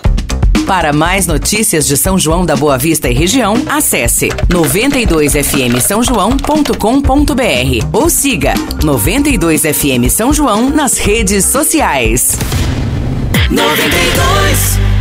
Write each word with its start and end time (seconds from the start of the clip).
Para 0.69 0.93
mais 0.93 1.25
notícias 1.25 1.87
de 1.87 1.97
São 1.97 2.19
João 2.19 2.45
da 2.45 2.55
Boa 2.55 2.77
Vista 2.77 3.09
e 3.09 3.13
região, 3.13 3.55
acesse 3.67 4.27
92fm 4.47 5.79
São 5.79 6.03
João.com.br 6.03 7.87
ou 7.91 8.07
siga 8.07 8.53
92fm 8.79 10.07
São 10.09 10.31
João 10.31 10.69
nas 10.69 10.99
redes 10.99 11.45
sociais. 11.45 12.37
92 13.49 14.98